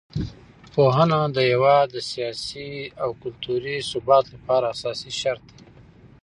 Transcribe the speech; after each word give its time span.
پوهنه 0.73 1.19
د 1.35 1.37
هېواد 1.51 1.85
د 1.91 1.95
سیاسي 2.11 2.71
او 3.01 3.09
کلتوري 3.21 3.75
ثبات 3.91 4.25
لپاره 4.35 4.71
اساسي 4.75 5.11
شرط 5.21 5.43
دی. 5.57 5.63